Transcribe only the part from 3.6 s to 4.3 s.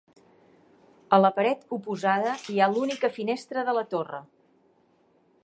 de la torre.